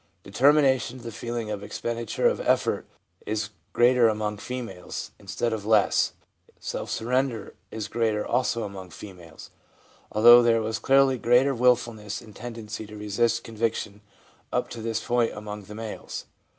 Determination, 0.23 0.97
the 1.03 1.11
feeling 1.11 1.51
of 1.51 1.61
expenditure 1.61 2.25
of 2.27 2.39
effort, 2.39 2.87
is 3.27 3.51
greater 3.71 4.07
among 4.09 4.37
females, 4.37 5.11
instead 5.19 5.53
of 5.53 5.63
less; 5.63 6.13
self 6.59 6.89
surrender 6.89 7.53
is 7.69 7.87
greater 7.87 8.25
also 8.25 8.63
among 8.63 8.89
females, 8.89 9.51
although 10.11 10.41
there 10.41 10.63
was 10.63 10.79
clearly 10.79 11.19
greater 11.19 11.53
wilfulness 11.53 12.19
and 12.19 12.35
ten 12.35 12.55
dency 12.55 12.87
to 12.87 12.97
resist 12.97 13.43
conviction 13.43 14.01
up 14.51 14.69
to 14.69 14.81
this 14.81 15.05
point 15.05 15.33
among 15.33 15.65
the 15.65 15.75
males. 15.75 16.25